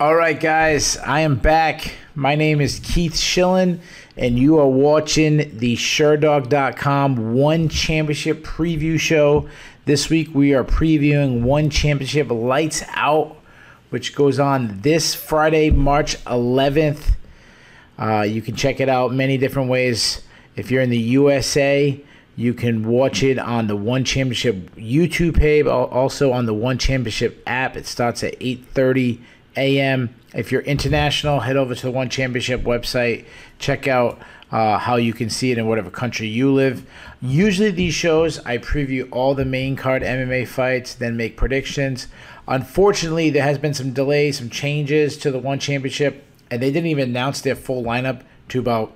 All 0.00 0.14
right, 0.14 0.38
guys, 0.38 0.96
I 0.98 1.22
am 1.22 1.34
back. 1.34 1.94
My 2.14 2.36
name 2.36 2.60
is 2.60 2.78
Keith 2.84 3.14
Shillan, 3.14 3.80
and 4.16 4.38
you 4.38 4.56
are 4.60 4.68
watching 4.68 5.58
the 5.58 5.74
Sherdog.com 5.74 7.34
One 7.34 7.68
Championship 7.68 8.44
Preview 8.44 9.00
Show. 9.00 9.48
This 9.86 10.08
week, 10.08 10.32
we 10.32 10.54
are 10.54 10.62
previewing 10.62 11.42
One 11.42 11.68
Championship 11.68 12.30
Lights 12.30 12.84
Out, 12.90 13.38
which 13.90 14.14
goes 14.14 14.38
on 14.38 14.82
this 14.82 15.16
Friday, 15.16 15.70
March 15.70 16.16
11th. 16.26 17.16
Uh, 17.98 18.22
you 18.22 18.40
can 18.40 18.54
check 18.54 18.78
it 18.78 18.88
out 18.88 19.12
many 19.12 19.36
different 19.36 19.68
ways. 19.68 20.22
If 20.54 20.70
you're 20.70 20.82
in 20.82 20.90
the 20.90 20.96
USA, 20.96 22.00
you 22.36 22.54
can 22.54 22.86
watch 22.86 23.24
it 23.24 23.36
on 23.36 23.66
the 23.66 23.74
One 23.74 24.04
Championship 24.04 24.76
YouTube 24.76 25.36
page, 25.36 25.66
also 25.66 26.30
on 26.30 26.46
the 26.46 26.54
One 26.54 26.78
Championship 26.78 27.42
app. 27.48 27.76
It 27.76 27.84
starts 27.84 28.22
at 28.22 28.36
8:30 28.40 29.18
a.m. 29.56 30.14
If 30.34 30.52
you're 30.52 30.62
international, 30.62 31.40
head 31.40 31.56
over 31.56 31.74
to 31.74 31.82
the 31.82 31.90
One 31.90 32.08
Championship 32.08 32.62
website. 32.62 33.24
Check 33.58 33.88
out 33.88 34.20
uh, 34.50 34.78
how 34.78 34.96
you 34.96 35.12
can 35.12 35.30
see 35.30 35.50
it 35.50 35.58
in 35.58 35.66
whatever 35.66 35.90
country 35.90 36.26
you 36.26 36.52
live. 36.52 36.88
Usually, 37.20 37.70
these 37.70 37.94
shows 37.94 38.38
I 38.40 38.58
preview 38.58 39.08
all 39.10 39.34
the 39.34 39.44
main 39.44 39.76
card 39.76 40.02
MMA 40.02 40.46
fights, 40.46 40.94
then 40.94 41.16
make 41.16 41.36
predictions. 41.36 42.08
Unfortunately, 42.46 43.30
there 43.30 43.42
has 43.42 43.58
been 43.58 43.74
some 43.74 43.92
delays, 43.92 44.38
some 44.38 44.50
changes 44.50 45.18
to 45.18 45.30
the 45.30 45.38
One 45.38 45.58
Championship, 45.58 46.24
and 46.50 46.62
they 46.62 46.70
didn't 46.70 46.88
even 46.88 47.10
announce 47.10 47.40
their 47.40 47.56
full 47.56 47.82
lineup 47.82 48.22
to 48.48 48.58
about 48.58 48.92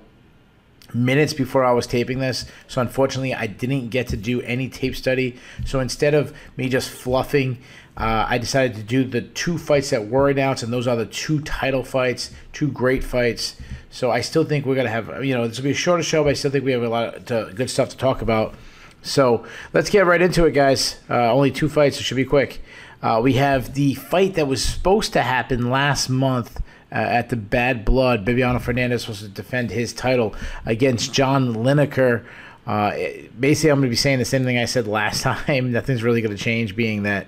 minutes 0.93 1.33
before 1.33 1.63
I 1.63 1.71
was 1.71 1.87
taping 1.87 2.19
this. 2.19 2.45
So 2.67 2.81
unfortunately, 2.81 3.33
I 3.33 3.47
didn't 3.47 3.89
get 3.89 4.07
to 4.09 4.17
do 4.17 4.41
any 4.41 4.69
tape 4.69 4.95
study. 4.95 5.37
So 5.65 5.79
instead 5.79 6.13
of 6.13 6.33
me 6.57 6.69
just 6.69 6.89
fluffing, 6.89 7.59
uh, 7.95 8.25
I 8.27 8.37
decided 8.37 8.75
to 8.77 8.83
do 8.83 9.03
the 9.03 9.21
two 9.21 9.57
fights 9.57 9.91
that 9.91 10.07
were 10.07 10.29
announced, 10.29 10.63
and 10.63 10.73
those 10.73 10.87
are 10.87 10.95
the 10.95 11.05
two 11.05 11.41
title 11.41 11.83
fights, 11.83 12.31
two 12.51 12.67
great 12.67 13.03
fights. 13.03 13.55
So 13.91 14.09
I 14.09 14.21
still 14.21 14.43
think 14.43 14.65
we're 14.65 14.75
gonna 14.75 14.89
have, 14.89 15.23
you 15.23 15.35
know, 15.35 15.47
this 15.47 15.57
will 15.57 15.65
be 15.65 15.71
a 15.71 15.75
shorter 15.75 16.01
show, 16.01 16.23
but 16.23 16.31
I 16.31 16.33
still 16.33 16.49
think 16.49 16.65
we 16.65 16.71
have 16.71 16.83
a 16.83 16.89
lot 16.89 17.29
of 17.31 17.55
good 17.55 17.69
stuff 17.69 17.89
to 17.89 17.97
talk 17.97 18.21
about. 18.21 18.55
So 19.03 19.45
let's 19.73 19.89
get 19.89 20.05
right 20.05 20.21
into 20.21 20.45
it, 20.45 20.51
guys. 20.51 20.95
Uh, 21.09 21.31
only 21.31 21.51
two 21.51 21.69
fights, 21.69 21.99
it 21.99 22.03
should 22.03 22.17
be 22.17 22.25
quick. 22.25 22.61
Uh, 23.03 23.19
we 23.21 23.33
have 23.33 23.73
the 23.73 23.93
fight 23.95 24.35
that 24.35 24.47
was 24.47 24.63
supposed 24.63 25.13
to 25.13 25.21
happen 25.21 25.69
last 25.69 26.09
month 26.09 26.61
uh, 26.93 26.97
at 26.97 27.29
the 27.29 27.35
Bad 27.35 27.83
Blood. 27.83 28.25
Bibiano 28.25 28.61
Fernandes 28.61 29.07
was 29.07 29.21
to 29.21 29.27
defend 29.27 29.71
his 29.71 29.93
title 29.93 30.35
against 30.65 31.11
John 31.11 31.55
Lineker. 31.55 32.23
Uh, 32.67 32.91
basically, 33.39 33.71
I'm 33.71 33.79
going 33.79 33.87
to 33.87 33.89
be 33.89 33.95
saying 33.95 34.19
the 34.19 34.25
same 34.25 34.43
thing 34.43 34.57
I 34.57 34.65
said 34.65 34.87
last 34.87 35.21
time. 35.23 35.71
Nothing's 35.71 36.03
really 36.03 36.21
going 36.21 36.35
to 36.35 36.41
change, 36.41 36.75
being 36.75 37.03
that. 37.03 37.27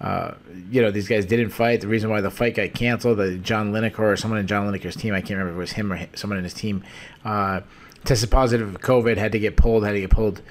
Uh, 0.00 0.34
you 0.70 0.82
know, 0.82 0.90
these 0.90 1.08
guys 1.08 1.24
didn't 1.24 1.50
fight. 1.50 1.80
The 1.80 1.88
reason 1.88 2.10
why 2.10 2.20
the 2.20 2.30
fight 2.30 2.56
got 2.56 2.74
canceled, 2.74 3.18
the 3.18 3.36
John 3.36 3.72
Lineker 3.72 4.00
or 4.00 4.16
someone 4.16 4.40
in 4.40 4.46
John 4.46 4.70
Lineker's 4.70 4.96
team, 4.96 5.14
I 5.14 5.20
can't 5.20 5.38
remember 5.38 5.52
if 5.52 5.56
it 5.56 5.60
was 5.60 5.72
him 5.72 5.92
or 5.92 6.06
someone 6.14 6.36
in 6.36 6.44
his 6.44 6.52
team, 6.52 6.82
uh, 7.24 7.60
tested 8.04 8.30
positive 8.30 8.72
for 8.72 8.78
COVID, 8.78 9.16
had 9.16 9.32
to 9.32 9.38
get 9.38 9.56
pulled, 9.56 9.84
had 9.84 9.92
to 9.92 10.00
get 10.00 10.10
pulled, 10.10 10.42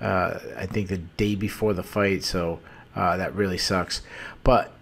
uh, 0.00 0.38
I 0.56 0.66
think 0.66 0.88
the 0.88 0.98
day 0.98 1.34
before 1.34 1.74
the 1.74 1.82
fight. 1.82 2.22
So 2.22 2.60
uh, 2.94 3.16
that 3.16 3.34
really 3.34 3.58
sucks. 3.58 4.02
But 4.44 4.72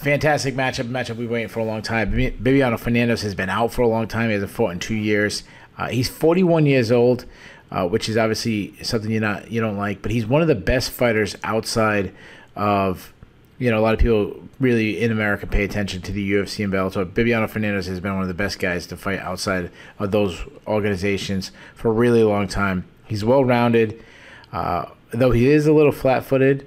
fantastic 0.00 0.54
matchup. 0.54 0.88
Matchup 0.88 1.16
we've 1.16 1.28
been 1.28 1.30
waiting 1.30 1.48
for 1.48 1.60
a 1.60 1.64
long 1.64 1.82
time. 1.82 2.12
Bibiano 2.12 2.78
Fernandes 2.78 3.22
has 3.22 3.34
been 3.34 3.50
out 3.50 3.72
for 3.72 3.82
a 3.82 3.88
long 3.88 4.08
time. 4.08 4.28
He 4.28 4.34
hasn't 4.34 4.50
fought 4.50 4.70
in 4.70 4.78
two 4.78 4.94
years. 4.94 5.42
Uh, 5.76 5.88
he's 5.88 6.08
41 6.08 6.66
years 6.66 6.90
old, 6.90 7.26
uh, 7.70 7.86
which 7.86 8.08
is 8.08 8.16
obviously 8.16 8.74
something 8.82 9.10
you 9.10 9.20
not 9.20 9.50
you 9.50 9.60
don't 9.60 9.76
like. 9.76 10.02
But 10.02 10.10
he's 10.10 10.26
one 10.26 10.42
of 10.42 10.48
the 10.48 10.54
best 10.54 10.90
fighters 10.90 11.36
outside 11.44 12.14
of 12.56 13.12
you 13.58 13.70
know 13.70 13.78
a 13.78 13.82
lot 13.82 13.94
of 13.94 14.00
people 14.00 14.42
really 14.58 15.00
in 15.00 15.12
America 15.12 15.46
pay 15.46 15.64
attention 15.64 16.02
to 16.02 16.12
the 16.12 16.32
UFC 16.32 16.64
and 16.64 16.72
Bellator. 16.72 17.04
Bibiano 17.04 17.48
Fernandes 17.48 17.86
has 17.86 18.00
been 18.00 18.14
one 18.14 18.22
of 18.22 18.28
the 18.28 18.34
best 18.34 18.58
guys 18.58 18.86
to 18.88 18.96
fight 18.96 19.20
outside 19.20 19.70
of 19.98 20.10
those 20.10 20.42
organizations 20.66 21.52
for 21.74 21.88
a 21.88 21.92
really 21.92 22.22
long 22.22 22.48
time. 22.48 22.86
He's 23.06 23.24
well 23.24 23.44
rounded, 23.44 24.02
uh, 24.52 24.86
though 25.10 25.30
he 25.30 25.50
is 25.50 25.66
a 25.66 25.72
little 25.72 25.92
flat 25.92 26.24
footed. 26.24 26.66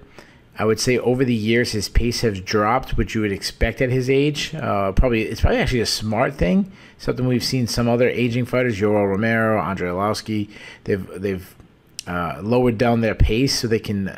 I 0.58 0.66
would 0.66 0.80
say 0.80 1.00
over 1.00 1.26
the 1.26 1.34
years 1.34 1.72
his 1.72 1.90
pace 1.90 2.22
has 2.22 2.40
dropped, 2.40 2.96
which 2.96 3.16
you 3.16 3.22
would 3.22 3.32
expect 3.32 3.82
at 3.82 3.90
his 3.90 4.10
age. 4.10 4.54
Uh, 4.54 4.92
probably 4.92 5.24
it's 5.24 5.42
probably 5.42 5.60
actually 5.60 5.82
a 5.82 5.86
smart 5.86 6.36
thing. 6.36 6.72
Something 7.00 7.28
we've 7.28 7.44
seen 7.44 7.66
some 7.66 7.88
other 7.88 8.08
aging 8.08 8.46
fighters, 8.46 8.80
Yoel 8.80 9.10
Romero, 9.10 9.60
Andre 9.60 9.90
Arlovski, 9.90 10.50
they've 10.84 11.08
they've 11.20 11.56
uh, 12.06 12.40
lowered 12.42 12.78
down 12.78 13.02
their 13.02 13.16
pace 13.16 13.60
so 13.60 13.68
they 13.68 13.80
can, 13.80 14.18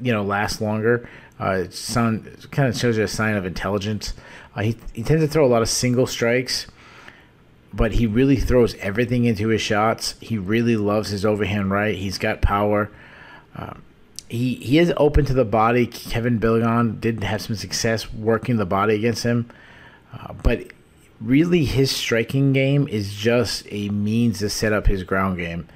you 0.00 0.12
know, 0.12 0.22
last 0.22 0.60
longer. 0.60 1.08
Uh, 1.40 1.64
it 1.64 1.74
sound 1.74 2.26
it 2.26 2.50
kind 2.52 2.68
of 2.68 2.76
shows 2.76 2.96
you 2.96 3.02
a 3.02 3.08
sign 3.08 3.34
of 3.34 3.44
intelligence. 3.44 4.14
Uh, 4.54 4.62
he 4.62 4.76
he 4.92 5.02
tends 5.02 5.22
to 5.22 5.28
throw 5.28 5.44
a 5.44 5.48
lot 5.48 5.62
of 5.62 5.68
single 5.68 6.06
strikes, 6.06 6.68
but 7.74 7.92
he 7.92 8.06
really 8.06 8.36
throws 8.36 8.76
everything 8.76 9.24
into 9.24 9.48
his 9.48 9.60
shots. 9.60 10.14
He 10.20 10.38
really 10.38 10.76
loves 10.76 11.10
his 11.10 11.24
overhand 11.24 11.72
right. 11.72 11.96
He's 11.96 12.18
got 12.18 12.40
power. 12.40 12.88
Um, 13.56 13.82
he 14.28 14.56
he 14.56 14.78
is 14.78 14.92
open 14.96 15.24
to 15.26 15.34
the 15.34 15.44
body. 15.44 15.86
Kevin 15.86 16.40
Belingon 16.40 17.00
did 17.00 17.22
have 17.22 17.42
some 17.42 17.56
success 17.56 18.12
working 18.12 18.56
the 18.56 18.66
body 18.66 18.94
against 18.94 19.22
him, 19.22 19.50
uh, 20.12 20.32
but 20.42 20.64
really 21.20 21.64
his 21.64 21.90
striking 21.90 22.52
game 22.52 22.88
is 22.88 23.14
just 23.14 23.66
a 23.70 23.88
means 23.88 24.40
to 24.40 24.50
set 24.50 24.72
up 24.72 24.86
his 24.86 25.02
ground 25.02 25.38
game, 25.38 25.68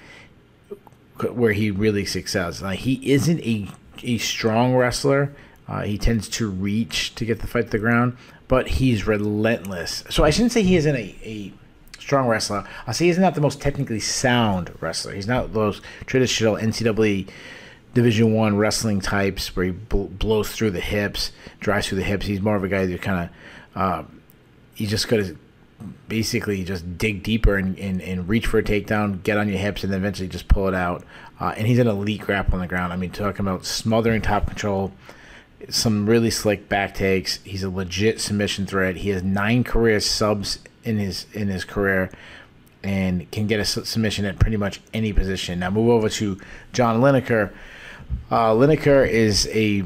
where 1.31 1.53
he 1.53 1.71
really 1.71 2.05
succeeds. 2.05 2.63
Like 2.63 2.81
he 2.81 3.13
isn't 3.13 3.41
a 3.41 3.69
a 4.03 4.19
strong 4.19 4.75
wrestler. 4.75 5.33
Uh, 5.69 5.83
he 5.83 5.97
tends 5.97 6.29
to 6.29 6.51
reach 6.51 7.15
to 7.15 7.25
get 7.25 7.41
the 7.41 7.47
fight 7.47 7.67
to 7.67 7.71
the 7.71 7.79
ground, 7.79 8.17
but 8.49 8.67
he's 8.67 9.07
relentless. 9.07 10.03
So 10.11 10.25
I 10.25 10.31
shouldn't 10.31 10.51
say 10.51 10.63
he 10.63 10.75
isn't 10.75 10.97
a, 10.97 11.17
a 11.23 11.53
strong 12.01 12.27
wrestler. 12.27 12.67
I'll 12.89 12.95
say 12.95 13.07
he's 13.07 13.19
not 13.19 13.37
the 13.37 13.41
most 13.41 13.61
technically 13.61 14.01
sound 14.01 14.73
wrestler. 14.81 15.15
He's 15.15 15.29
not 15.29 15.53
those 15.55 15.81
traditional 16.07 16.57
NCAA 16.57 17.29
Division 17.95 18.35
One 18.35 18.57
wrestling 18.57 19.01
types 19.01 19.55
where 19.57 19.67
he 19.67 19.73
bl- 19.73 20.05
blows 20.05 20.51
through 20.51 20.71
the 20.71 20.81
hips, 20.81 21.33
drives 21.59 21.89
through 21.89 21.99
the 21.99 22.05
hips. 22.05 22.27
He's 22.27 22.41
more 22.41 22.57
of 22.57 22.65
a 22.65 22.69
guy 22.69 22.87
that 22.87 23.03
kind 23.03 23.31
of 23.75 23.81
uh, 23.81 24.05
he's 24.75 24.91
just 24.91 25.09
going 25.09 25.25
to 25.25 25.37
basically 26.09 26.65
just 26.65 26.99
dig 26.99 27.23
deeper 27.23 27.57
and, 27.57 27.79
and, 27.79 28.03
and, 28.03 28.29
reach 28.29 28.47
for 28.47 28.59
a 28.59 28.63
takedown, 28.63 29.23
get 29.23 29.39
on 29.39 29.49
your 29.49 29.59
hips, 29.59 29.83
and 29.83 29.93
then 29.93 30.01
eventually 30.01 30.29
just 30.29 30.49
pull 30.49 30.69
it 30.69 30.75
out. 30.75 31.05
Uh, 31.39 31.55
and 31.57 31.67
he's 31.67 31.79
an 31.79 31.87
elite 31.87 32.21
grappler 32.21 32.55
on 32.55 32.61
the 32.61 32.67
ground. 32.67 32.93
I 32.93 32.97
mean, 32.97 33.11
talking 33.11 33.47
about 33.47 33.65
smothering 33.65 34.21
top 34.21 34.47
control, 34.47 34.93
some 35.69 36.07
really 36.07 36.31
slick 36.31 36.69
back 36.69 36.95
takes. 36.95 37.39
He's 37.45 37.63
a 37.63 37.71
legit 37.71 38.21
submission 38.21 38.67
threat. 38.67 38.97
He 38.97 39.11
has 39.11 39.23
nine 39.23 39.65
career 39.65 40.01
subs 40.01 40.59
in 40.85 40.99
his 40.99 41.27
in 41.33 41.49
his 41.49 41.65
career 41.65 42.11
and 42.83 43.31
can 43.31 43.47
get 43.47 43.61
a 43.61 43.65
submission 43.65 44.25
at 44.25 44.39
pretty 44.39 44.57
much 44.57 44.81
any 44.95 45.13
position. 45.13 45.59
Now 45.61 45.71
move 45.71 45.91
over 45.91 46.09
to 46.09 46.39
John 46.73 47.01
Lineker. 47.01 47.53
Uh, 48.31 48.53
Lineker 48.53 49.09
is 49.09 49.49
a 49.53 49.85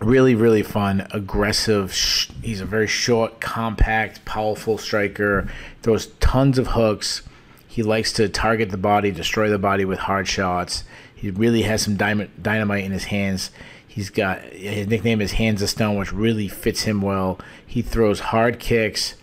really, 0.00 0.34
really 0.34 0.62
fun, 0.62 1.06
aggressive. 1.12 1.94
Sh- 1.94 2.28
he's 2.42 2.60
a 2.60 2.64
very 2.64 2.88
short, 2.88 3.40
compact, 3.40 4.24
powerful 4.24 4.78
striker. 4.78 5.48
Throws 5.82 6.06
tons 6.18 6.58
of 6.58 6.68
hooks. 6.68 7.22
He 7.68 7.84
likes 7.84 8.12
to 8.14 8.28
target 8.28 8.70
the 8.70 8.76
body, 8.76 9.12
destroy 9.12 9.48
the 9.48 9.58
body 9.58 9.84
with 9.84 10.00
hard 10.00 10.26
shots. 10.26 10.82
He 11.14 11.30
really 11.30 11.62
has 11.62 11.82
some 11.82 11.96
dynamite 11.96 12.84
in 12.84 12.90
his 12.90 13.04
hands. 13.04 13.50
He's 13.86 14.10
got 14.10 14.40
his 14.40 14.88
nickname 14.88 15.20
is 15.20 15.32
Hands 15.32 15.60
of 15.60 15.68
Stone, 15.68 15.98
which 15.98 16.12
really 16.12 16.48
fits 16.48 16.82
him 16.82 17.02
well. 17.02 17.38
He 17.64 17.82
throws 17.82 18.20
hard 18.20 18.58
kicks. 18.58 19.14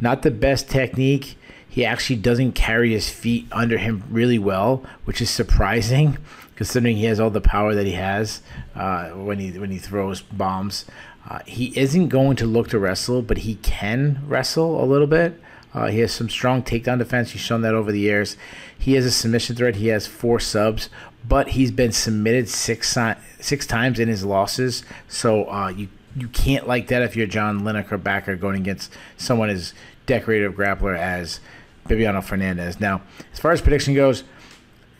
Not 0.00 0.22
the 0.22 0.30
best 0.30 0.68
technique. 0.68 1.36
He 1.76 1.84
actually 1.84 2.16
doesn't 2.16 2.52
carry 2.52 2.92
his 2.92 3.10
feet 3.10 3.46
under 3.52 3.76
him 3.76 4.02
really 4.08 4.38
well, 4.38 4.82
which 5.04 5.20
is 5.20 5.28
surprising 5.28 6.16
considering 6.56 6.96
he 6.96 7.04
has 7.04 7.20
all 7.20 7.28
the 7.28 7.42
power 7.42 7.74
that 7.74 7.84
he 7.84 7.92
has 7.92 8.40
uh, 8.74 9.10
when 9.10 9.38
he 9.38 9.50
when 9.58 9.70
he 9.70 9.76
throws 9.76 10.22
bombs. 10.22 10.86
Uh, 11.28 11.40
he 11.44 11.78
isn't 11.78 12.08
going 12.08 12.34
to 12.36 12.46
look 12.46 12.68
to 12.68 12.78
wrestle, 12.78 13.20
but 13.20 13.36
he 13.36 13.56
can 13.56 14.22
wrestle 14.26 14.82
a 14.82 14.86
little 14.86 15.06
bit. 15.06 15.38
Uh, 15.74 15.88
he 15.88 15.98
has 15.98 16.12
some 16.12 16.30
strong 16.30 16.62
takedown 16.62 16.96
defense. 16.96 17.32
He's 17.32 17.42
shown 17.42 17.60
that 17.60 17.74
over 17.74 17.92
the 17.92 18.00
years. 18.00 18.38
He 18.78 18.94
has 18.94 19.04
a 19.04 19.10
submission 19.10 19.54
threat. 19.54 19.76
He 19.76 19.88
has 19.88 20.06
four 20.06 20.40
subs, 20.40 20.88
but 21.28 21.48
he's 21.48 21.72
been 21.72 21.92
submitted 21.92 22.48
six 22.48 22.96
six 23.38 23.66
times 23.66 24.00
in 24.00 24.08
his 24.08 24.24
losses. 24.24 24.82
So 25.08 25.44
uh, 25.50 25.68
you 25.68 25.88
you 26.16 26.28
can't 26.28 26.66
like 26.66 26.88
that 26.88 27.02
if 27.02 27.16
you're 27.16 27.26
John 27.26 27.60
Lineker 27.60 28.02
backer 28.02 28.34
going 28.34 28.62
against 28.62 28.90
someone 29.18 29.50
as 29.50 29.74
decorated 30.06 30.54
grappler 30.54 30.96
as 30.96 31.40
Bibiano 31.88 32.22
Fernandes. 32.22 32.80
Now, 32.80 33.02
as 33.32 33.38
far 33.38 33.52
as 33.52 33.60
prediction 33.60 33.94
goes, 33.94 34.24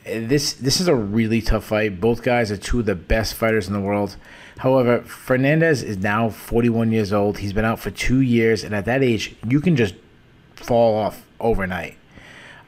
this 0.05 0.53
this 0.53 0.79
is 0.79 0.87
a 0.87 0.95
really 0.95 1.41
tough 1.41 1.65
fight. 1.65 1.99
Both 1.99 2.23
guys 2.23 2.51
are 2.51 2.57
two 2.57 2.79
of 2.79 2.85
the 2.85 2.95
best 2.95 3.33
fighters 3.33 3.67
in 3.67 3.73
the 3.73 3.81
world. 3.81 4.15
However, 4.59 5.01
Fernandes 5.01 5.83
is 5.83 5.97
now 5.97 6.29
41 6.29 6.91
years 6.91 7.13
old. 7.13 7.39
He's 7.39 7.53
been 7.53 7.65
out 7.65 7.79
for 7.79 7.91
two 7.91 8.21
years, 8.21 8.63
and 8.63 8.73
at 8.73 8.85
that 8.85 9.03
age, 9.03 9.35
you 9.45 9.61
can 9.61 9.75
just 9.75 9.95
fall 10.55 10.95
off 10.95 11.25
overnight. 11.39 11.97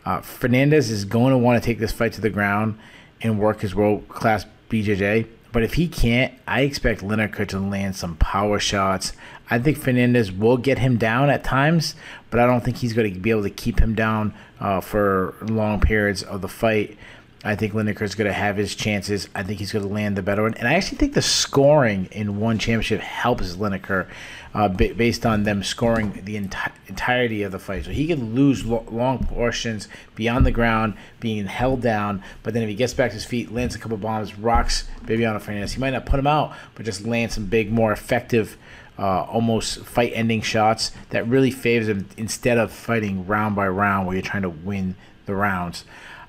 Uh, 0.05 0.19
Fernandes 0.19 0.89
is 0.89 1.05
going 1.05 1.31
to 1.31 1.37
want 1.37 1.61
to 1.61 1.65
take 1.65 1.79
this 1.79 1.91
fight 1.91 2.13
to 2.13 2.21
the 2.21 2.29
ground 2.29 2.77
and 3.21 3.39
work 3.39 3.61
his 3.61 3.75
world 3.75 4.07
class 4.07 4.45
BJJ. 4.69 5.27
but 5.51 5.63
if 5.63 5.73
he 5.73 5.87
can't, 5.87 6.33
I 6.47 6.61
expect 6.61 7.01
Lineker 7.01 7.47
to 7.47 7.59
land 7.59 7.95
some 7.95 8.15
power 8.17 8.59
shots. 8.59 9.13
I 9.49 9.59
think 9.59 9.79
Fernandes 9.79 10.37
will 10.37 10.57
get 10.57 10.79
him 10.79 10.97
down 10.97 11.29
at 11.29 11.43
times, 11.43 11.95
but 12.29 12.39
I 12.39 12.45
don't 12.45 12.63
think 12.63 12.77
he's 12.77 12.93
going 12.93 13.13
to 13.13 13.19
be 13.19 13.31
able 13.31 13.43
to 13.43 13.49
keep 13.49 13.79
him 13.79 13.95
down 13.95 14.33
uh, 14.59 14.79
for 14.79 15.35
long 15.41 15.79
periods 15.81 16.21
of 16.21 16.41
the 16.41 16.47
fight. 16.47 16.97
I 17.43 17.55
think 17.55 17.71
Lineker 17.71 18.01
is 18.01 18.15
going 18.15 18.27
to 18.27 18.33
have 18.33 18.57
his 18.57 18.75
chances. 18.75 19.29
I 19.33 19.43
think 19.43 19.59
he's 19.59 19.71
going 19.71 19.87
to 19.87 19.93
land 19.93 20.17
the 20.17 20.21
better 20.21 20.43
one. 20.43 20.55
And 20.55 20.67
I 20.67 20.73
actually 20.73 20.97
think 20.97 21.13
the 21.13 21.21
scoring 21.21 22.09
in 22.11 22.37
one 22.37 22.59
championship 22.59 22.99
helps 22.99 23.55
Lineker 23.55 24.07
uh, 24.53 24.67
based 24.67 25.25
on 25.25 25.43
them 25.43 25.63
scoring 25.63 26.21
the 26.25 26.35
enti- 26.35 26.71
entirety 26.87 27.43
of 27.43 27.53
the 27.53 27.59
fight. 27.59 27.85
So 27.85 27.91
he 27.91 28.07
can 28.07 28.35
lose 28.35 28.65
lo- 28.65 28.85
long 28.91 29.23
portions 29.25 29.87
beyond 30.15 30.45
the 30.45 30.51
ground, 30.51 30.95
being 31.21 31.45
held 31.45 31.81
down. 31.81 32.23
But 32.43 32.53
then 32.53 32.63
if 32.63 32.69
he 32.69 32.75
gets 32.75 32.93
back 32.93 33.11
to 33.11 33.15
his 33.15 33.25
feet, 33.25 33.53
lands 33.53 33.73
a 33.73 33.79
couple 33.79 33.95
bombs, 33.95 34.37
rocks 34.37 34.89
Bibiano 35.05 35.41
Fernandes, 35.41 35.73
he 35.73 35.79
might 35.79 35.91
not 35.91 36.05
put 36.05 36.19
him 36.19 36.27
out, 36.27 36.53
but 36.75 36.85
just 36.85 37.05
land 37.05 37.31
some 37.31 37.45
big, 37.45 37.71
more 37.71 37.93
effective. 37.93 38.57
Uh, 38.99 39.23
almost 39.31 39.79
fight-ending 39.85 40.41
shots 40.41 40.91
that 41.11 41.25
really 41.25 41.51
favors 41.51 41.87
him 41.87 42.09
instead 42.17 42.57
of 42.57 42.69
fighting 42.69 43.25
round 43.25 43.55
by 43.55 43.65
round 43.65 44.05
where 44.05 44.13
you're 44.13 44.21
trying 44.21 44.41
to 44.43 44.49
win 44.49 44.93
the 45.25 45.33
rounds. 45.33 45.85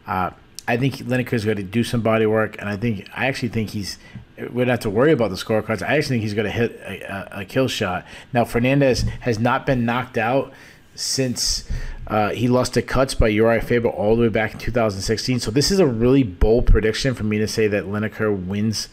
Uh, 0.06 0.30
I 0.68 0.76
think 0.76 0.98
Lineker 0.98 1.32
is 1.32 1.44
going 1.44 1.56
to 1.56 1.64
do 1.64 1.82
some 1.82 2.00
body 2.00 2.26
work, 2.26 2.56
and 2.60 2.68
I 2.68 2.76
think 2.76 3.08
I 3.12 3.26
actually 3.26 3.48
think 3.48 3.70
he's 3.70 3.98
we 4.38 4.62
don't 4.62 4.68
have 4.68 4.80
to 4.80 4.90
worry 4.90 5.12
about 5.12 5.30
the 5.30 5.36
scorecards. 5.36 5.82
I 5.82 5.96
actually 5.96 6.16
think 6.16 6.22
he's 6.22 6.34
going 6.34 6.46
to 6.46 6.52
hit 6.52 6.80
a, 6.84 7.38
a, 7.38 7.40
a, 7.40 7.44
kill 7.44 7.68
shot. 7.68 8.06
Now 8.32 8.44
Fernandes 8.44 9.06
has 9.20 9.38
not 9.38 9.66
been 9.66 9.84
knocked 9.84 10.16
out 10.16 10.52
since 10.94 11.68
uh, 12.06 12.30
he 12.30 12.48
lost 12.48 12.74
to 12.74 12.82
cuts 12.82 13.14
by 13.14 13.28
Uriah 13.28 13.60
Faber 13.60 13.88
all 13.88 14.16
the 14.16 14.22
way 14.22 14.28
back 14.28 14.52
in 14.52 14.58
2016. 14.58 15.40
So 15.40 15.50
this 15.50 15.70
is 15.70 15.78
a 15.78 15.86
really 15.86 16.22
bold 16.22 16.66
prediction 16.66 17.14
for 17.14 17.24
me 17.24 17.38
to 17.38 17.48
say 17.48 17.66
that 17.68 17.84
Lineker 17.84 18.46
wins 18.46 18.88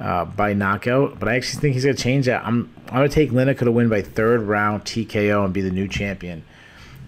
uh, 0.00 0.24
by 0.24 0.52
knockout. 0.52 1.18
But 1.18 1.28
I 1.28 1.36
actually 1.36 1.60
think 1.60 1.74
he's 1.74 1.84
going 1.84 1.96
to 1.96 2.02
change 2.02 2.26
that. 2.26 2.44
I'm 2.44 2.72
I'm 2.88 2.98
going 2.98 3.08
to 3.08 3.14
take 3.14 3.30
Lineker 3.30 3.60
to 3.60 3.72
win 3.72 3.88
by 3.88 4.02
third 4.02 4.42
round 4.42 4.84
TKO 4.84 5.44
and 5.44 5.52
be 5.52 5.60
the 5.60 5.70
new 5.70 5.88
champion. 5.88 6.44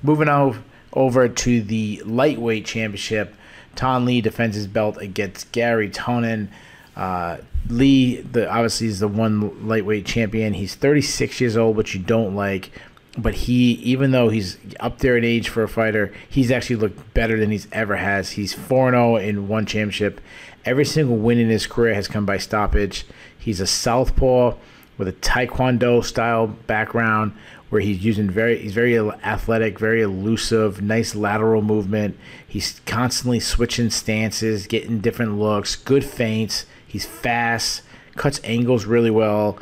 Moving 0.02 0.28
on 0.28 0.62
over 0.92 1.28
to 1.28 1.62
the 1.62 2.02
lightweight 2.04 2.66
championship. 2.66 3.34
Thanh 3.76 4.04
Le 4.04 4.20
defends 4.20 4.56
his 4.56 4.66
belt 4.66 4.98
against 4.98 5.52
Garry 5.52 5.88
Tonon. 5.88 6.48
Uh, 6.96 7.38
Le, 7.68 8.22
the 8.22 8.48
obviously 8.50 8.88
is 8.88 9.00
the 9.00 9.08
one 9.08 9.66
lightweight 9.66 10.04
champion. 10.04 10.54
He's 10.54 10.74
36 10.74 11.40
years 11.40 11.56
old, 11.56 11.76
which 11.76 11.94
you 11.94 12.00
don't 12.00 12.34
like. 12.34 12.70
But 13.18 13.34
he, 13.34 13.72
even 13.72 14.12
though 14.12 14.28
he's 14.28 14.56
up 14.78 14.98
there 14.98 15.16
in 15.16 15.24
age 15.24 15.48
for 15.48 15.62
a 15.62 15.68
fighter, 15.68 16.12
he's 16.28 16.50
actually 16.50 16.76
looked 16.76 17.12
better 17.12 17.38
than 17.38 17.50
he's 17.50 17.66
ever 17.72 17.96
has. 17.96 18.32
He's 18.32 18.52
4 18.52 18.90
0 18.92 19.16
in 19.16 19.48
one 19.48 19.66
championship. 19.66 20.20
Every 20.64 20.84
single 20.84 21.16
win 21.16 21.38
in 21.38 21.48
his 21.48 21.66
career 21.66 21.94
has 21.94 22.06
come 22.06 22.24
by 22.24 22.38
stoppage. 22.38 23.04
He's 23.36 23.60
a 23.60 23.66
southpaw 23.66 24.54
with 24.96 25.08
a 25.08 25.12
taekwondo 25.12 26.04
style 26.04 26.46
background 26.46 27.32
where 27.70 27.80
he's 27.80 28.04
using 28.04 28.28
very 28.28 28.58
he's 28.58 28.74
very 28.74 28.98
athletic, 28.98 29.78
very 29.78 30.02
elusive, 30.02 30.82
nice 30.82 31.14
lateral 31.14 31.62
movement. 31.62 32.18
He's 32.46 32.80
constantly 32.84 33.40
switching 33.40 33.90
stances, 33.90 34.66
getting 34.66 35.00
different 35.00 35.38
looks, 35.38 35.74
good 35.74 36.04
feints. 36.04 36.66
He's 36.86 37.06
fast, 37.06 37.82
cuts 38.16 38.40
angles 38.44 38.84
really 38.84 39.10
well. 39.10 39.58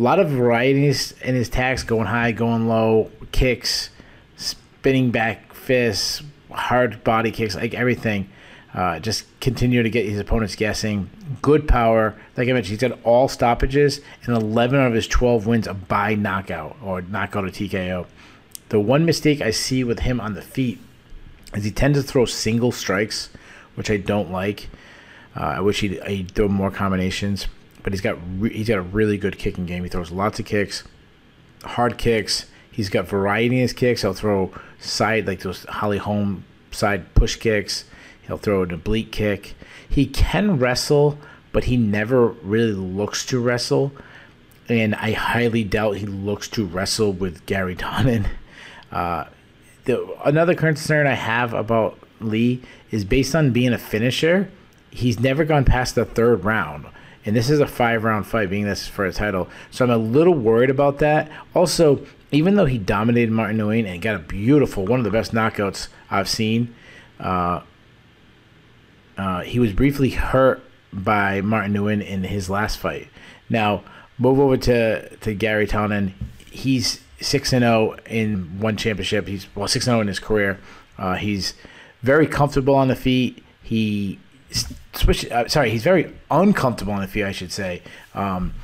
A 0.00 0.02
lot 0.02 0.18
of 0.18 0.30
varieties 0.30 1.12
in 1.20 1.34
his 1.34 1.48
attacks, 1.48 1.82
going 1.82 2.06
high, 2.06 2.32
going 2.32 2.68
low, 2.68 3.10
kicks, 3.32 3.90
spinning 4.34 5.10
back 5.10 5.52
fists, 5.52 6.22
hard 6.50 7.04
body 7.04 7.30
kicks, 7.30 7.54
like 7.54 7.74
everything. 7.74 8.30
Uh, 8.72 8.98
just 8.98 9.26
continue 9.40 9.82
to 9.82 9.90
get 9.90 10.06
his 10.06 10.18
opponents 10.18 10.56
guessing. 10.56 11.10
Good 11.42 11.68
power. 11.68 12.18
Like 12.34 12.48
I 12.48 12.52
mentioned, 12.54 12.80
he's 12.80 12.88
got 12.88 12.98
all 13.04 13.28
stoppages, 13.28 14.00
and 14.24 14.34
11 14.34 14.80
out 14.80 14.86
of 14.86 14.94
his 14.94 15.06
12 15.06 15.46
wins 15.46 15.68
are 15.68 15.74
by 15.74 16.14
knockout 16.14 16.78
or 16.82 17.02
knockout 17.02 17.44
or 17.44 17.48
TKO. 17.48 18.06
The 18.70 18.80
one 18.80 19.04
mistake 19.04 19.42
I 19.42 19.50
see 19.50 19.84
with 19.84 19.98
him 19.98 20.18
on 20.18 20.32
the 20.32 20.40
feet 20.40 20.78
is 21.52 21.64
he 21.64 21.70
tends 21.70 22.00
to 22.00 22.02
throw 22.02 22.24
single 22.24 22.72
strikes, 22.72 23.28
which 23.74 23.90
I 23.90 23.98
don't 23.98 24.32
like. 24.32 24.70
Uh, 25.36 25.56
I 25.56 25.60
wish 25.60 25.80
he'd, 25.80 26.02
he'd, 26.04 26.30
throw 26.30 26.48
more 26.48 26.70
combinations, 26.70 27.48
but 27.82 27.92
he's 27.92 28.00
got 28.00 28.18
re- 28.38 28.52
he's 28.52 28.68
got 28.68 28.78
a 28.78 28.82
really 28.82 29.18
good 29.18 29.38
kicking 29.38 29.66
game. 29.66 29.82
He 29.82 29.88
throws 29.88 30.10
lots 30.10 30.38
of 30.38 30.46
kicks, 30.46 30.84
hard 31.64 31.98
kicks. 31.98 32.46
He's 32.70 32.88
got 32.88 33.08
variety 33.08 33.56
in 33.56 33.62
his 33.62 33.72
kicks. 33.72 34.02
He'll 34.02 34.14
throw 34.14 34.52
side 34.78 35.26
like 35.26 35.40
those 35.40 35.64
Holly 35.64 35.98
Holm 35.98 36.44
side 36.70 37.14
push 37.14 37.36
kicks. 37.36 37.84
He'll 38.22 38.38
throw 38.38 38.62
an 38.62 38.72
oblique 38.72 39.12
kick. 39.12 39.54
He 39.88 40.06
can 40.06 40.58
wrestle, 40.58 41.18
but 41.52 41.64
he 41.64 41.76
never 41.76 42.28
really 42.28 42.72
looks 42.72 43.26
to 43.26 43.40
wrestle. 43.40 43.92
And 44.68 44.94
I 44.94 45.12
highly 45.12 45.64
doubt 45.64 45.96
he 45.96 46.06
looks 46.06 46.46
to 46.50 46.64
wrestle 46.64 47.12
with 47.12 47.44
Garry 47.46 47.76
Tonon. 47.76 48.26
Uh, 48.92 49.28
the, 49.84 50.04
another 50.24 50.52
concern 50.52 51.06
I 51.06 51.14
have 51.14 51.54
about 51.54 51.96
Le 52.18 52.56
is 52.90 53.04
based 53.04 53.36
on 53.36 53.52
being 53.52 53.72
a 53.72 53.78
finisher 53.78 54.50
he's 54.90 55.20
never 55.20 55.44
gone 55.44 55.64
past 55.64 55.94
the 55.94 56.04
third 56.04 56.44
round. 56.44 56.86
And 57.24 57.36
this 57.36 57.50
is 57.50 57.60
a 57.60 57.66
five 57.66 58.04
round 58.04 58.26
fight, 58.26 58.48
being 58.50 58.64
this 58.64 58.86
for 58.86 59.04
a 59.04 59.12
title. 59.12 59.48
So 59.70 59.84
I'm 59.84 59.90
a 59.90 59.96
little 59.96 60.34
worried 60.34 60.70
about 60.70 60.98
that. 60.98 61.30
Also, 61.54 62.04
even 62.32 62.54
though 62.54 62.66
he 62.66 62.78
dominated 62.78 63.30
Martin 63.30 63.58
Nguyen 63.58 63.86
and 63.86 64.00
got 64.00 64.16
a 64.16 64.20
beautiful, 64.20 64.86
one 64.86 65.00
of 65.00 65.04
the 65.04 65.10
best 65.10 65.32
knockouts 65.32 65.88
I've 66.10 66.28
seen, 66.28 66.74
uh, 67.18 67.62
uh, 69.18 69.42
he 69.42 69.58
was 69.58 69.72
briefly 69.72 70.10
hurt 70.10 70.62
by 70.92 71.40
Martin 71.40 71.74
Nguyen 71.74 72.04
in 72.04 72.24
his 72.24 72.48
last 72.48 72.78
fight. 72.78 73.08
Now, 73.48 73.82
move 74.18 74.38
over 74.38 74.56
to, 74.56 75.16
to 75.16 75.34
Garry 75.34 75.66
Tonon. 75.66 76.12
He's 76.50 77.02
6 77.20 77.50
0 77.50 77.96
in 78.06 78.60
one 78.60 78.76
championship. 78.76 79.26
He's, 79.26 79.46
well, 79.54 79.68
6 79.68 79.84
0 79.84 80.00
in 80.00 80.06
his 80.06 80.18
career. 80.18 80.58
Uh, 80.96 81.14
he's 81.14 81.54
very 82.02 82.26
comfortable 82.26 82.74
on 82.74 82.88
the 82.88 82.96
feet. 82.96 83.44
He 83.62 84.18
switch. 84.92 85.30
Uh, 85.30 85.48
sorry, 85.48 85.70
he's 85.70 85.82
very 85.82 86.12
uncomfortable 86.30 86.92
on 86.92 87.00
the 87.00 87.08
field, 87.08 87.28
I 87.28 87.32
should 87.32 87.52
say, 87.52 87.82
um, 88.14 88.54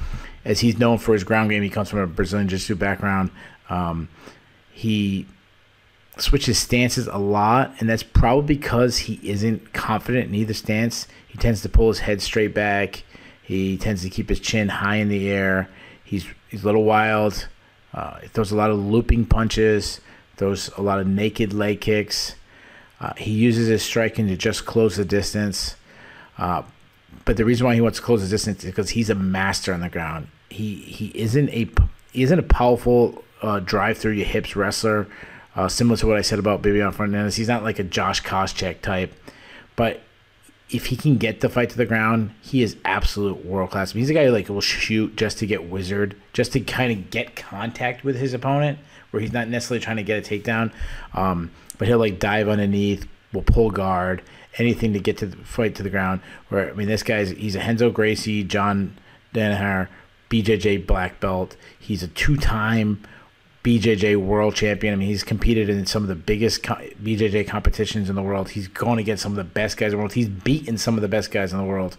as 0.44 0.60
he's 0.60 0.78
known 0.78 0.98
for 0.98 1.12
his 1.12 1.24
ground 1.24 1.50
game. 1.50 1.62
He 1.62 1.70
comes 1.70 1.88
from 1.90 2.00
a 2.00 2.06
Brazilian 2.06 2.48
Jiu-Jitsu 2.48 2.76
background. 2.76 3.30
Um, 3.68 4.08
he 4.72 5.26
switches 6.18 6.58
stances 6.58 7.06
a 7.06 7.18
lot, 7.18 7.74
and 7.78 7.88
that's 7.88 8.02
probably 8.02 8.56
because 8.56 8.98
he 8.98 9.20
isn't 9.22 9.72
confident 9.72 10.28
in 10.28 10.34
either 10.34 10.54
stance. 10.54 11.06
He 11.28 11.38
tends 11.38 11.62
to 11.62 11.68
pull 11.68 11.88
his 11.88 12.00
head 12.00 12.22
straight 12.22 12.54
back. 12.54 13.04
He 13.42 13.76
tends 13.76 14.02
to 14.02 14.10
keep 14.10 14.28
his 14.28 14.40
chin 14.40 14.68
high 14.68 14.96
in 14.96 15.08
the 15.08 15.28
air. 15.28 15.68
He's 16.02 16.26
he's 16.48 16.62
a 16.62 16.66
little 16.66 16.84
wild. 16.84 17.48
Uh, 17.92 18.18
he 18.18 18.28
throws 18.28 18.50
a 18.50 18.56
lot 18.56 18.70
of 18.70 18.78
looping 18.78 19.26
punches. 19.26 20.00
Throws 20.36 20.68
a 20.76 20.82
lot 20.82 21.00
of 21.00 21.06
naked 21.06 21.52
leg 21.52 21.80
kicks. 21.80 22.34
Uh, 23.00 23.14
he 23.16 23.30
uses 23.30 23.68
his 23.68 23.82
striking 23.82 24.26
to 24.28 24.36
just 24.36 24.66
close 24.66 24.96
the 24.96 25.04
distance. 25.04 25.76
Uh, 26.38 26.62
but 27.24 27.36
the 27.36 27.44
reason 27.44 27.66
why 27.66 27.74
he 27.74 27.80
wants 27.80 27.98
to 27.98 28.04
close 28.04 28.22
the 28.22 28.28
distance 28.28 28.64
is 28.64 28.70
because 28.70 28.90
he's 28.90 29.10
a 29.10 29.14
master 29.14 29.72
on 29.72 29.80
the 29.80 29.88
ground. 29.88 30.28
He 30.48 30.76
he 30.76 31.12
isn't 31.14 31.50
a 31.50 31.68
he 32.12 32.22
isn't 32.22 32.38
a 32.38 32.42
powerful 32.42 33.24
uh, 33.42 33.60
drive 33.60 33.98
through 33.98 34.12
your 34.12 34.26
hips 34.26 34.56
wrestler, 34.56 35.06
uh, 35.54 35.68
similar 35.68 35.96
to 35.98 36.06
what 36.06 36.16
I 36.16 36.22
said 36.22 36.38
about 36.38 36.62
Bibiano 36.62 36.94
Fernandes. 36.94 37.36
He's 37.36 37.48
not 37.48 37.62
like 37.62 37.78
a 37.78 37.84
Josh 37.84 38.22
Koscheck 38.22 38.80
type, 38.80 39.12
but 39.74 40.02
if 40.68 40.86
he 40.86 40.96
can 40.96 41.16
get 41.16 41.40
the 41.40 41.48
fight 41.48 41.70
to 41.70 41.76
the 41.76 41.86
ground, 41.86 42.32
he 42.42 42.62
is 42.62 42.76
absolute 42.84 43.44
world 43.44 43.70
class. 43.70 43.92
He's 43.92 44.10
a 44.10 44.14
guy 44.14 44.24
who 44.24 44.32
like 44.32 44.48
will 44.48 44.60
shoot 44.60 45.16
just 45.16 45.38
to 45.38 45.46
get 45.46 45.68
wizard, 45.68 46.16
just 46.32 46.52
to 46.52 46.60
kind 46.60 46.92
of 46.92 47.10
get 47.10 47.36
contact 47.36 48.04
with 48.04 48.16
his 48.16 48.34
opponent, 48.34 48.78
where 49.10 49.20
he's 49.20 49.32
not 49.32 49.48
necessarily 49.48 49.84
trying 49.84 49.96
to 49.96 50.02
get 50.02 50.26
a 50.26 50.38
takedown. 50.38 50.72
Um, 51.14 51.52
but 51.78 51.86
he'll 51.88 51.98
like 51.98 52.18
dive 52.18 52.48
underneath, 52.48 53.06
will 53.32 53.42
pull 53.42 53.70
guard, 53.70 54.22
anything 54.58 54.92
to 54.92 54.98
get 54.98 55.18
to 55.18 55.26
the 55.26 55.36
fight 55.38 55.74
to 55.76 55.82
the 55.82 55.90
ground. 55.90 56.20
Where 56.48 56.70
I 56.70 56.72
mean, 56.74 56.88
this 56.88 57.02
guy's 57.02 57.30
he's 57.30 57.56
a 57.56 57.60
Renzo 57.60 57.90
Gracie, 57.90 58.44
John 58.44 58.96
Danaher, 59.34 59.88
BJJ 60.30 60.86
black 60.86 61.20
belt. 61.20 61.56
He's 61.78 62.02
a 62.02 62.08
two-time 62.08 63.02
BJJ 63.66 64.16
world 64.16 64.54
champion. 64.54 64.94
I 64.94 64.96
mean, 64.96 65.08
he's 65.08 65.24
competed 65.24 65.68
in 65.68 65.86
some 65.86 66.02
of 66.02 66.08
the 66.08 66.14
biggest 66.14 66.62
BJJ 66.62 67.48
competitions 67.48 68.08
in 68.08 68.14
the 68.14 68.22
world. 68.22 68.50
He's 68.50 68.68
going 68.68 68.98
against 69.00 69.22
some 69.22 69.32
of 69.32 69.36
the 69.36 69.44
best 69.44 69.76
guys 69.76 69.86
in 69.86 69.92
the 69.92 69.98
world. 69.98 70.12
He's 70.12 70.28
beaten 70.28 70.78
some 70.78 70.94
of 70.94 71.02
the 71.02 71.08
best 71.08 71.30
guys 71.30 71.52
in 71.52 71.58
the 71.58 71.64
world. 71.64 71.96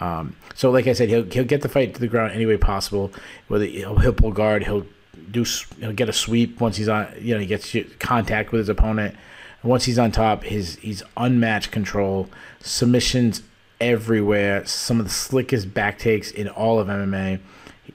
Um, 0.00 0.36
so, 0.54 0.70
like 0.70 0.86
I 0.86 0.92
said, 0.92 1.08
he'll 1.08 1.24
he'll 1.24 1.44
get 1.44 1.62
the 1.62 1.68
fight 1.68 1.94
to 1.94 2.00
the 2.00 2.08
ground 2.08 2.32
any 2.32 2.46
way 2.46 2.56
possible. 2.56 3.10
Whether 3.48 3.64
he'll, 3.64 3.98
he'll 3.98 4.12
pull 4.12 4.32
guard, 4.32 4.64
he'll 4.64 4.86
do 5.30 5.44
he'll 5.80 5.92
get 5.92 6.08
a 6.08 6.12
sweep 6.12 6.60
once 6.60 6.76
he's 6.76 6.88
on. 6.88 7.08
You 7.20 7.34
know, 7.34 7.40
he 7.40 7.46
gets 7.46 7.74
contact 7.98 8.52
with 8.52 8.60
his 8.60 8.68
opponent. 8.68 9.16
And 9.62 9.70
once 9.70 9.84
he's 9.84 9.98
on 9.98 10.12
top, 10.12 10.44
his 10.44 10.76
he's 10.76 11.02
unmatched 11.16 11.70
control, 11.70 12.28
submissions 12.60 13.42
everywhere, 13.80 14.66
some 14.66 14.98
of 14.98 15.06
the 15.06 15.12
slickest 15.12 15.72
back 15.72 15.98
takes 15.98 16.30
in 16.30 16.48
all 16.48 16.80
of 16.80 16.88
MMA. 16.88 17.40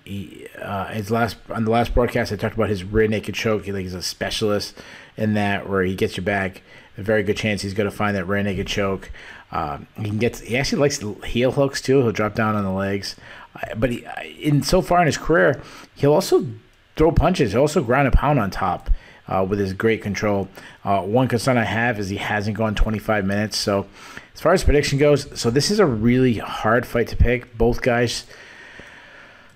He, 0.06 0.48
uh, 0.60 0.88
his 0.88 1.12
last 1.12 1.38
on 1.50 1.66
the 1.66 1.72
last 1.72 1.94
broadcast, 1.94 2.32
I 2.32 2.36
talked 2.36 2.56
about 2.56 2.70
his 2.70 2.84
rear 2.84 3.08
naked 3.08 3.36
choke. 3.36 3.66
He, 3.66 3.72
like 3.72 3.84
he's 3.84 3.94
a 3.94 4.02
specialist 4.02 4.78
in 5.18 5.34
that, 5.36 5.70
where 5.70 5.84
he 5.84 5.96
gets 5.96 6.18
your 6.18 6.24
back 6.24 6.62
a 6.98 7.02
very 7.02 7.24
good 7.24 7.38
chance 7.38 7.62
he's 7.62 7.74
going 7.74 7.90
to 7.90 7.96
find 7.96 8.16
that 8.16 8.26
rear 8.26 8.44
naked 8.44 8.68
choke. 8.68 9.12
Um, 9.52 9.88
he 9.98 10.06
can 10.06 10.18
get. 10.18 10.38
He 10.40 10.58
actually 10.58 10.82
likes 10.82 11.04
heel 11.26 11.52
hooks 11.52 11.82
too. 11.82 12.02
He'll 12.02 12.12
drop 12.12 12.36
down 12.36 12.56
on 12.56 12.64
the 12.64 12.72
legs, 12.72 13.16
uh, 13.56 13.76
but 13.76 13.92
he, 13.92 14.06
in 14.40 14.64
so 14.64 14.82
far 14.82 15.00
in 15.02 15.06
his 15.06 15.18
career, 15.18 15.62
he'll 15.96 16.14
also 16.14 16.48
throw 16.96 17.12
punches. 17.12 17.52
He'll 17.52 17.62
also 17.62 17.84
ground 17.84 18.08
a 18.08 18.12
pound 18.12 18.40
on 18.40 18.52
top. 18.52 18.90
Uh, 19.26 19.46
with 19.50 19.58
his 19.58 19.72
great 19.72 20.02
control. 20.02 20.50
Uh, 20.84 21.02
one 21.02 21.30
concern 21.30 21.58
I 21.58 21.64
have 21.64 21.98
is 21.98 22.10
he 22.10 22.18
hasn't 22.18 22.58
gone 22.58 22.76
25 22.76 23.24
minutes. 23.24 23.58
So, 23.58 23.86
as 24.34 24.42
far 24.42 24.52
as 24.52 24.66
prediction 24.66 25.00
goes, 25.00 25.40
so 25.40 25.50
this 25.50 25.72
is 25.72 25.80
a 25.80 25.86
really 25.86 26.40
hard 26.40 26.86
fight 26.86 27.08
to 27.08 27.16
pick. 27.16 27.58
Both 27.58 27.82
guys, 27.82 28.26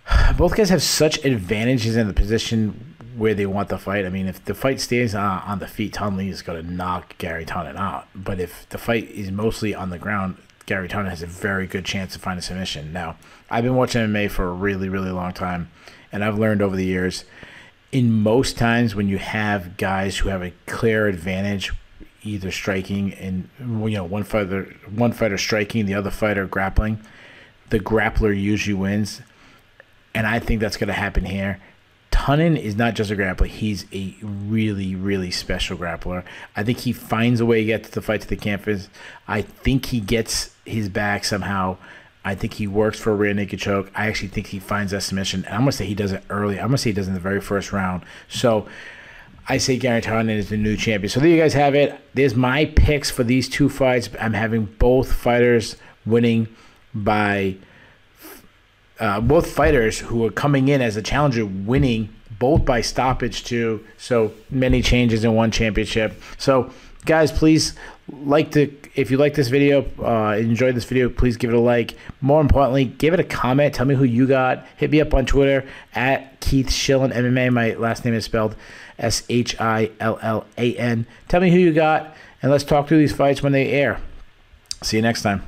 both 0.37 0.55
guys 0.55 0.69
have 0.69 0.81
such 0.81 1.23
advantages 1.25 1.97
in 1.97 2.07
the 2.07 2.13
position 2.13 2.95
where 3.17 3.33
they 3.33 3.45
want 3.45 3.69
the 3.69 3.77
fight. 3.77 4.05
I 4.05 4.09
mean, 4.09 4.27
if 4.27 4.45
the 4.45 4.53
fight 4.53 4.79
stays 4.79 5.15
on, 5.15 5.41
on 5.41 5.59
the 5.59 5.67
feet, 5.67 5.93
Thanh 5.93 6.15
Le 6.15 6.23
is 6.23 6.41
going 6.41 6.63
to 6.63 6.71
knock 6.71 7.17
Garry 7.17 7.45
Tonon 7.45 7.75
out. 7.75 8.07
But 8.15 8.39
if 8.39 8.69
the 8.69 8.77
fight 8.77 9.09
is 9.09 9.31
mostly 9.31 9.73
on 9.73 9.89
the 9.89 9.97
ground, 9.97 10.37
Garry 10.67 10.87
Tonon 10.87 11.09
has 11.09 11.23
a 11.23 11.27
very 11.27 11.65
good 11.65 11.83
chance 11.83 12.13
to 12.13 12.19
find 12.19 12.37
a 12.37 12.41
submission. 12.41 12.93
Now, 12.93 13.17
I've 13.49 13.63
been 13.63 13.75
watching 13.75 14.01
MMA 14.01 14.29
for 14.29 14.47
a 14.47 14.53
really, 14.53 14.87
really 14.87 15.11
long 15.11 15.33
time, 15.33 15.71
and 16.11 16.23
I've 16.23 16.37
learned 16.37 16.61
over 16.61 16.75
the 16.75 16.85
years, 16.85 17.25
in 17.91 18.11
most 18.11 18.57
times 18.57 18.95
when 18.95 19.07
you 19.07 19.17
have 19.17 19.77
guys 19.77 20.17
who 20.17 20.29
have 20.29 20.43
a 20.43 20.53
clear 20.65 21.07
advantage, 21.07 21.71
either 22.23 22.51
striking 22.51 23.13
and 23.13 23.49
you 23.59 23.91
know 23.91 24.03
one 24.03 24.23
fighter, 24.23 24.75
one 24.93 25.11
fighter 25.11 25.37
striking, 25.37 25.85
the 25.85 25.93
other 25.93 26.11
fighter 26.11 26.45
grappling, 26.45 26.99
the 27.69 27.79
grappler 27.79 28.39
usually 28.39 28.73
wins, 28.73 29.21
and 30.13 30.27
I 30.27 30.39
think 30.39 30.59
that's 30.61 30.77
going 30.77 30.87
to 30.87 30.93
happen 30.93 31.25
here. 31.25 31.59
Tonon 32.11 32.57
is 32.57 32.75
not 32.75 32.95
just 32.95 33.11
a 33.11 33.15
grappler; 33.15 33.47
he's 33.47 33.85
a 33.93 34.15
really, 34.21 34.95
really 34.95 35.31
special 35.31 35.77
grappler. 35.77 36.23
I 36.55 36.63
think 36.63 36.79
he 36.79 36.91
finds 36.91 37.39
a 37.39 37.45
way 37.45 37.61
to 37.61 37.65
get 37.65 37.83
to 37.85 37.91
the 37.91 38.01
fight 38.01 38.21
to 38.21 38.27
the 38.27 38.35
canvas. 38.35 38.89
I 39.27 39.41
think 39.41 39.87
he 39.87 39.99
gets 39.99 40.53
his 40.65 40.89
back 40.89 41.23
somehow. 41.23 41.77
I 42.27 42.35
think 42.35 42.55
he 42.55 42.67
works 42.67 42.99
for 42.99 43.13
a 43.13 43.15
rear 43.15 43.33
naked 43.33 43.59
choke. 43.59 43.89
I 43.95 44.07
actually 44.07 44.27
think 44.27 44.47
he 44.47 44.59
finds 44.59 44.91
that 44.91 45.01
submission. 45.01 45.45
And 45.45 45.53
I'm 45.53 45.61
gonna 45.61 45.71
say 45.71 45.85
he 45.85 45.95
does 45.95 46.11
it 46.11 46.25
early. 46.29 46.59
I'm 46.59 46.67
gonna 46.67 46.77
say 46.77 46.89
he 46.89 46.93
does 46.93 47.07
it 47.07 47.11
in 47.11 47.13
the 47.13 47.21
very 47.21 47.39
first 47.39 47.71
round. 47.71 48.03
So 48.27 48.67
I 49.47 49.59
say 49.59 49.77
Garry 49.77 50.01
Tonon 50.01 50.35
is 50.35 50.49
the 50.49 50.57
new 50.57 50.75
champion. 50.75 51.09
So 51.09 51.21
there 51.21 51.29
you 51.29 51.39
guys 51.39 51.53
have 51.53 51.73
it. 51.73 51.97
There's 52.15 52.35
my 52.35 52.65
picks 52.65 53.09
for 53.09 53.23
these 53.23 53.47
two 53.47 53.69
fights. 53.69 54.09
I'm 54.19 54.33
having 54.33 54.65
both 54.65 55.13
fighters 55.13 55.77
winning 56.05 56.49
by 56.93 57.55
uh, 58.99 59.21
both 59.21 59.49
fighters 59.49 59.99
who 59.99 60.25
are 60.25 60.31
coming 60.31 60.67
in 60.67 60.81
as 60.81 60.97
a 60.97 61.01
challenger 61.01 61.45
winning 61.45 62.13
both 62.39 62.65
by 62.65 62.81
stoppage 62.81 63.45
too. 63.45 63.85
So 63.97 64.33
many 64.49 64.81
changes 64.81 65.23
in 65.23 65.33
one 65.33 65.49
championship. 65.51 66.21
So 66.37 66.73
guys, 67.07 67.31
please 67.31 67.73
like 68.09 68.51
to 68.51 68.71
if 68.95 69.11
you 69.11 69.17
like 69.17 69.35
this 69.35 69.47
video, 69.47 69.85
uh, 69.99 70.35
enjoyed 70.35 70.75
this 70.75 70.85
video, 70.85 71.07
please 71.07 71.37
give 71.37 71.51
it 71.51 71.55
a 71.55 71.59
like. 71.59 71.95
More 72.19 72.41
importantly, 72.41 72.85
give 72.85 73.13
it 73.13 73.19
a 73.19 73.23
comment. 73.23 73.75
Tell 73.75 73.85
me 73.85 73.95
who 73.95 74.03
you 74.03 74.27
got. 74.27 74.65
Hit 74.75 74.91
me 74.91 75.01
up 75.01 75.13
on 75.13 75.25
Twitter 75.25 75.67
at 75.93 76.39
Keith 76.39 76.67
Shillan 76.67 77.13
MMA. 77.13 77.53
My 77.53 77.73
last 77.75 78.05
name 78.05 78.13
is 78.13 78.25
spelled 78.25 78.55
S 78.97 79.23
H 79.29 79.59
I 79.59 79.91
L 79.99 80.19
L 80.21 80.45
A 80.57 80.75
N. 80.77 81.05
Tell 81.27 81.41
me 81.41 81.51
who 81.51 81.57
you 81.57 81.73
got, 81.73 82.15
and 82.41 82.51
let's 82.51 82.63
talk 82.63 82.87
through 82.87 82.99
these 82.99 83.13
fights 83.13 83.41
when 83.41 83.51
they 83.51 83.71
air. 83.71 83.99
See 84.81 84.97
you 84.97 85.03
next 85.03 85.21
time. 85.21 85.43